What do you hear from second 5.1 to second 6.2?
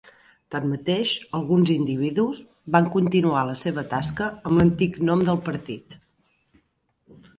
nom del partit.